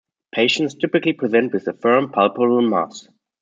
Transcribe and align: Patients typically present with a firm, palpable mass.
Patients 0.33 0.73
typically 0.73 1.13
present 1.13 1.53
with 1.53 1.67
a 1.67 1.73
firm, 1.73 2.11
palpable 2.11 2.63
mass. 2.63 3.07